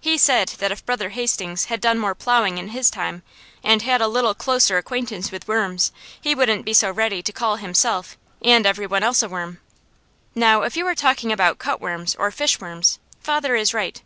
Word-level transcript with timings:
He 0.00 0.16
said 0.18 0.50
that 0.58 0.70
if 0.70 0.86
Brother 0.86 1.08
Hastings 1.08 1.64
had 1.64 1.80
done 1.80 1.98
more 1.98 2.14
plowing 2.14 2.58
in 2.58 2.68
his 2.68 2.92
time, 2.92 3.24
and 3.64 3.82
had 3.82 4.00
a 4.00 4.06
little 4.06 4.32
closer 4.32 4.78
acquaintance 4.78 5.32
with 5.32 5.48
worms, 5.48 5.90
he 6.20 6.32
wouldn't 6.32 6.64
be 6.64 6.72
so 6.72 6.92
ready 6.92 7.24
to 7.24 7.32
call 7.32 7.56
himself 7.56 8.16
and 8.40 8.66
every 8.66 8.86
one 8.86 9.02
else 9.02 9.20
a 9.24 9.28
worm. 9.28 9.58
Now 10.32 10.62
if 10.62 10.76
you 10.76 10.86
are 10.86 10.94
talking 10.94 11.32
about 11.32 11.58
cutworms 11.58 12.14
or 12.20 12.30
fishworms, 12.30 13.00
father 13.20 13.56
is 13.56 13.74
right. 13.74 14.00